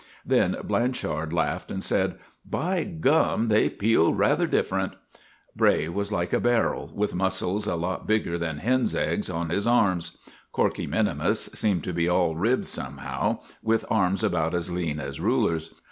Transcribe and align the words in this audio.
Then 0.25 0.57
Blanchard 0.63 1.31
laughed 1.31 1.69
and 1.69 1.83
said: 1.83 2.17
"By 2.43 2.83
gum! 2.85 3.49
they 3.49 3.69
peel 3.69 4.15
rather 4.15 4.47
different!" 4.47 4.93
Bray 5.55 5.89
was 5.89 6.11
like 6.11 6.33
a 6.33 6.39
barrel, 6.39 6.91
with 6.95 7.13
muscles 7.13 7.67
a 7.67 7.75
lot 7.75 8.07
bigger 8.07 8.39
than 8.39 8.57
hen's 8.57 8.95
eggs 8.95 9.29
on 9.29 9.49
his 9.51 9.67
arms. 9.67 10.17
Corkey 10.51 10.87
minimus 10.87 11.51
seemed 11.53 11.83
to 11.83 11.93
be 11.93 12.09
all 12.09 12.35
ribs 12.35 12.67
somehow, 12.69 13.41
with 13.61 13.85
arms 13.91 14.23
about 14.23 14.55
as 14.55 14.71
lean 14.71 14.99
as 14.99 15.19
rulers. 15.19 15.71